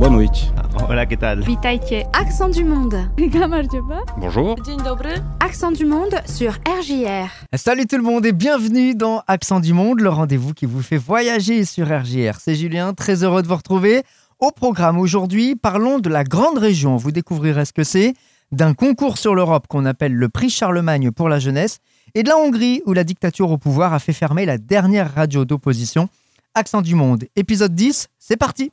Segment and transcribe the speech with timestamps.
[0.00, 0.50] Boa noite.
[0.88, 1.46] Hola, ¿qué tal?
[1.46, 2.04] Witajcie.
[2.14, 2.94] Accent du monde.
[4.16, 4.56] Bonjour.
[5.40, 7.28] Accent du monde sur RJR.
[7.54, 10.96] Salut tout le monde et bienvenue dans Accent du Monde, le rendez-vous qui vous fait
[10.96, 12.40] voyager sur RJR.
[12.40, 14.02] C'est Julien, très heureux de vous retrouver.
[14.38, 16.96] Au programme aujourd'hui, parlons de la grande région.
[16.96, 18.14] Vous découvrirez ce que c'est,
[18.52, 21.80] d'un concours sur l'Europe qu'on appelle le prix Charlemagne pour la jeunesse,
[22.14, 25.44] et de la Hongrie où la dictature au pouvoir a fait fermer la dernière radio
[25.44, 26.08] d'opposition.
[26.54, 28.72] Accent du Monde, épisode 10, c'est parti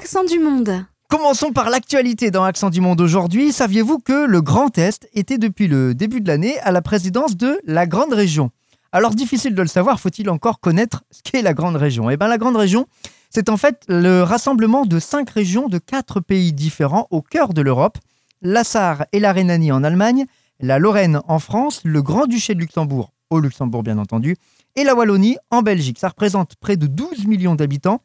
[0.00, 0.84] Accent du monde.
[1.08, 3.50] Commençons par l'actualité dans Accent du Monde aujourd'hui.
[3.50, 7.60] Saviez-vous que le Grand Est était depuis le début de l'année à la présidence de
[7.64, 8.50] la Grande Région?
[8.92, 12.10] Alors difficile de le savoir, faut-il encore connaître ce qu'est la Grande Région?
[12.10, 12.86] Eh bien la Grande Région,
[13.28, 17.60] c'est en fait le rassemblement de cinq régions de quatre pays différents au cœur de
[17.60, 17.98] l'Europe.
[18.40, 20.26] La Sarre et la Rhénanie en Allemagne,
[20.60, 24.36] la Lorraine en France, le Grand-Duché de Luxembourg au Luxembourg bien entendu,
[24.76, 25.98] et la Wallonie en Belgique.
[25.98, 28.00] Ça représente près de 12 millions d'habitants.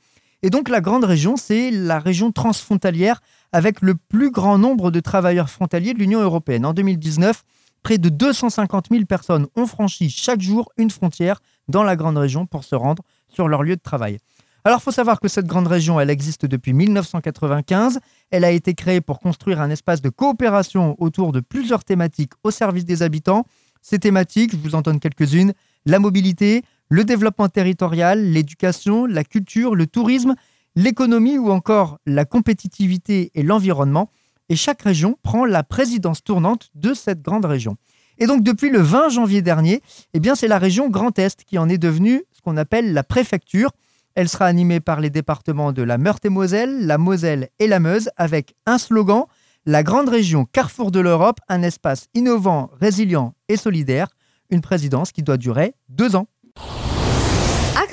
[0.45, 3.21] Et donc la grande région, c'est la région transfrontalière
[3.53, 6.65] avec le plus grand nombre de travailleurs frontaliers de l'Union européenne.
[6.65, 7.43] En 2019,
[7.81, 12.45] près de 250 000 personnes ont franchi chaque jour une frontière dans la grande région
[12.45, 14.17] pour se rendre sur leur lieu de travail.
[14.65, 17.99] Alors il faut savoir que cette grande région, elle existe depuis 1995.
[18.29, 22.51] Elle a été créée pour construire un espace de coopération autour de plusieurs thématiques au
[22.51, 23.45] service des habitants.
[23.81, 25.53] Ces thématiques, je vous en donne quelques-unes,
[25.85, 30.35] la mobilité, le développement territorial, l'éducation, la culture, le tourisme,
[30.75, 34.09] l'économie ou encore la compétitivité et l'environnement.
[34.49, 37.77] Et chaque région prend la présidence tournante de cette grande région.
[38.17, 39.81] Et donc depuis le 20 janvier dernier,
[40.13, 43.03] eh bien c'est la région Grand Est qui en est devenue ce qu'on appelle la
[43.03, 43.71] préfecture.
[44.15, 48.53] Elle sera animée par les départements de la Meurthe-et-Moselle, la Moselle et la Meuse avec
[48.67, 49.25] un slogan
[49.65, 54.07] la grande région carrefour de l'Europe, un espace innovant, résilient et solidaire,
[54.49, 56.27] une présidence qui doit durer deux ans.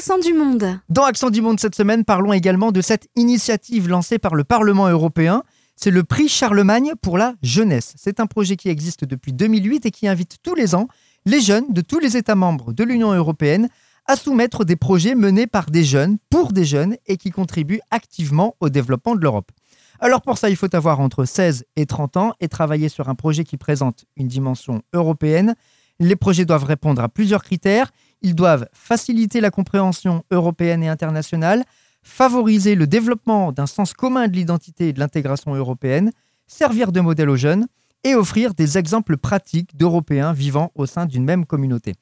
[0.01, 0.79] Accent du monde.
[0.89, 4.89] Dans Accent du Monde cette semaine, parlons également de cette initiative lancée par le Parlement
[4.89, 5.43] européen.
[5.77, 7.95] C'est le prix Charlemagne pour la jeunesse.
[7.97, 10.89] C'est un projet qui existe depuis 2008 et qui invite tous les ans
[11.27, 13.69] les jeunes de tous les États membres de l'Union européenne
[14.07, 18.57] à soumettre des projets menés par des jeunes, pour des jeunes, et qui contribuent activement
[18.61, 19.51] au développement de l'Europe.
[19.99, 23.15] Alors pour ça, il faut avoir entre 16 et 30 ans et travailler sur un
[23.15, 25.55] projet qui présente une dimension européenne.
[26.01, 27.93] Les projets doivent répondre à plusieurs critères.
[28.23, 31.65] Ils doivent faciliter la compréhension européenne et internationale,
[32.03, 36.13] favoriser le développement d'un sens commun de l'identité et de l'intégration européenne,
[36.47, 37.67] servir de modèle aux jeunes
[38.05, 41.95] et offrir des exemples pratiques d'Européens vivant au sein d'une même communauté.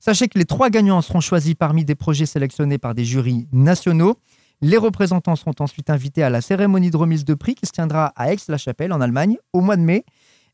[0.00, 4.18] Sachez que les trois gagnants seront choisis parmi des projets sélectionnés par des jurys nationaux.
[4.60, 8.12] Les représentants seront ensuite invités à la cérémonie de remise de prix qui se tiendra
[8.16, 10.04] à Aix-la-Chapelle en Allemagne au mois de mai.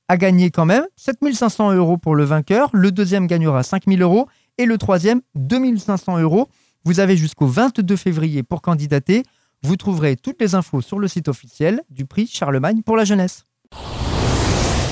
[0.09, 4.67] À gagner quand même 7500 euros pour le vainqueur, le deuxième gagnera 5000 euros et
[4.67, 6.49] le troisième 2500 euros.
[6.85, 9.23] Vous avez jusqu'au 22 février pour candidater.
[9.63, 13.45] Vous trouverez toutes les infos sur le site officiel du prix Charlemagne pour la jeunesse.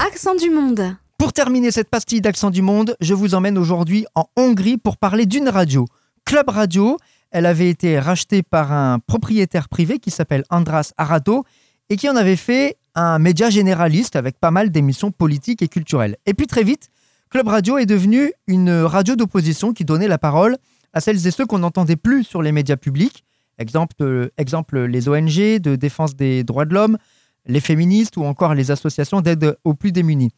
[0.06, 0.96] Accent du monde.
[1.18, 5.26] Pour terminer cette pastille d'accent du monde, je vous emmène aujourd'hui en Hongrie pour parler
[5.26, 5.86] d'une radio,
[6.24, 6.98] Club Radio.
[7.30, 11.44] Elle avait été rachetée par un propriétaire privé qui s'appelle Andras Arato
[11.88, 16.16] et qui en avait fait un média généraliste avec pas mal d'émissions politiques et culturelles.
[16.26, 16.90] Et puis très vite,
[17.30, 20.56] Club Radio est devenu une radio d'opposition qui donnait la parole
[20.92, 23.24] à celles et ceux qu'on n'entendait plus sur les médias publics.
[23.58, 26.98] Exemple, exemple, les ONG de défense des droits de l'homme,
[27.46, 30.30] les féministes ou encore les associations d'aide aux plus démunis.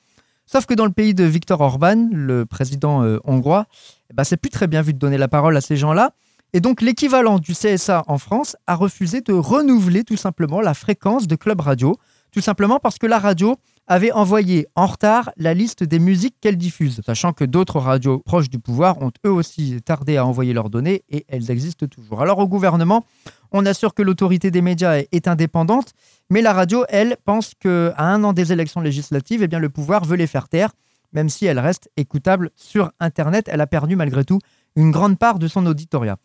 [0.47, 3.67] Sauf que dans le pays de Viktor Orban, le président euh, hongrois,
[4.11, 6.13] eh ben, c'est plus très bien vu de donner la parole à ces gens-là.
[6.55, 11.27] Et donc l'équivalent du CSA en France a refusé de renouveler tout simplement la fréquence
[11.27, 11.99] de Club Radio,
[12.33, 13.57] tout simplement parce que la radio
[13.87, 18.51] avait envoyé en retard la liste des musiques qu'elle diffuse, sachant que d'autres radios proches
[18.51, 22.21] du pouvoir ont eux aussi tardé à envoyer leurs données et elles existent toujours.
[22.21, 23.05] Alors au gouvernement,
[23.51, 25.95] on assure que l'autorité des médias est indépendante,
[26.29, 30.17] mais la radio, elle, pense qu'à un an des élections législatives, eh le pouvoir veut
[30.17, 30.73] les faire taire,
[31.15, 33.49] même si elle reste écoutable sur Internet.
[33.49, 34.39] Elle a perdu malgré tout
[34.77, 36.19] une grande part de son auditoria.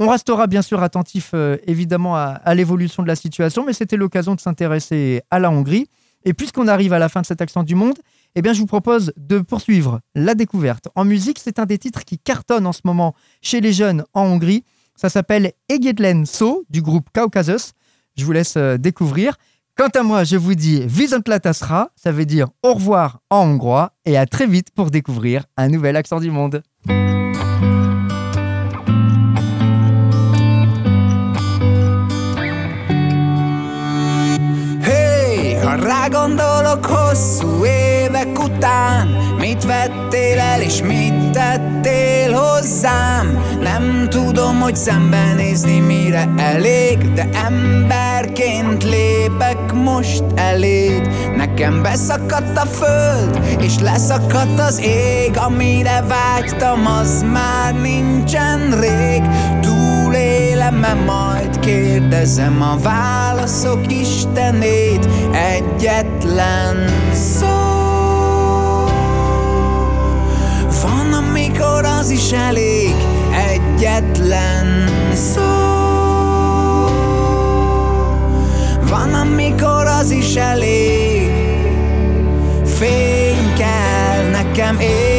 [0.00, 4.36] On restera bien sûr attentif euh, évidemment à, l'évolution de la situation, mais c'était l'occasion
[4.36, 5.88] de s'intéresser à la Hongrie.
[6.24, 7.98] Et puisqu'on arrive à la fin de cet accent du monde,
[8.34, 10.88] eh bien, je vous propose de poursuivre la découverte.
[10.94, 14.22] En musique, c'est un des titres qui cartonne en ce moment chez les jeunes en
[14.22, 14.64] Hongrie.
[14.94, 17.72] Ça s'appelle Egedlen So du groupe Caucasus.
[18.16, 19.36] Je vous laisse euh, découvrir.
[19.76, 24.16] Quant à moi, je vous dis Viszontlátásra, ça veut dire au revoir en hongrois, et
[24.16, 26.62] à très vite pour découvrir un nouvel accent du monde.
[35.82, 39.08] Rágondolok hosszú évek után,
[39.38, 43.42] mit vett jöttél el, és mit tettél hozzám?
[43.60, 51.08] Nem tudom, hogy szembenézni mire elég De emberként lépek most eléd.
[51.36, 55.36] Nekem beszakadt a föld, és leszakadt az ég.
[55.36, 59.22] Amire vágytam, az már nincsen rég
[60.08, 60.94] Túlélem-e?
[60.94, 65.08] Majd, kérdezem a válaszok Istenét.
[65.32, 66.76] Egyetlen
[67.12, 67.46] szó.
[70.82, 72.94] Van, amikor az is elég.
[73.52, 75.42] Egyetlen szó.
[78.88, 81.30] Van, amikor az is elég.
[82.64, 85.17] Fény kell nekem éjjel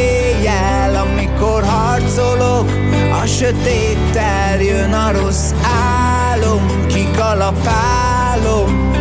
[3.40, 8.92] sötéttel jön a rossz álom Kikalapálom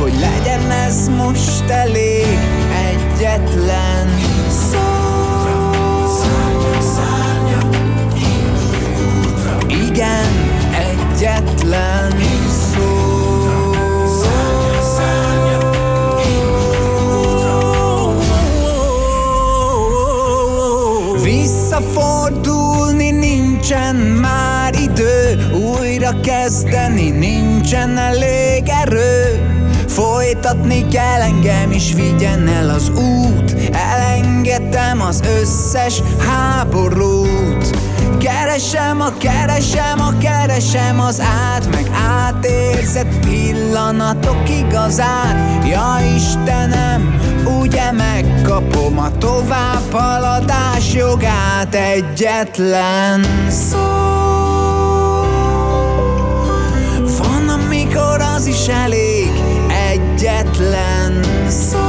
[0.00, 2.38] Hogy legyen ez most elég
[2.86, 4.08] Egyetlen
[4.70, 4.78] szó.
[9.68, 10.26] Igen,
[10.72, 12.18] egyetlen.
[12.18, 12.43] szó
[23.68, 29.48] nincsen már idő Újra kezdeni nincsen elég erő.
[29.88, 33.54] Folytatni kell engem is vigyen el az út.
[33.72, 37.76] Elengedtem az összes háborút.
[38.18, 41.90] Keresem a keresem a keresem az át Meg
[42.20, 45.66] átérzett pillanatok igazát.
[45.66, 47.20] Ja Istenem,
[47.64, 53.78] ugye megkapom a továbbhaladás jogát Egyetlen szó.
[57.18, 59.30] Van, amikor az is elég
[59.92, 61.83] Egyetlen szó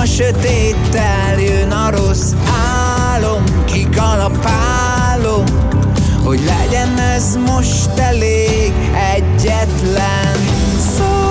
[0.00, 2.32] a sötéttel Jön a rossz
[3.14, 5.44] álom Kikalapálom
[6.24, 8.72] Hogy legyen ez most elég
[9.14, 10.36] Egyetlen
[10.96, 11.28] szó.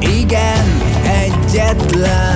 [0.00, 2.35] Igen, egyetlen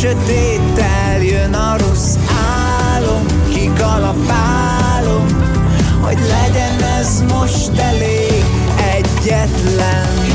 [0.00, 2.16] sötéttel Jön a rossz
[2.92, 5.26] álom, kikalapálom
[6.00, 8.44] Hogy legyen ez most elég
[8.94, 10.29] Egyetlen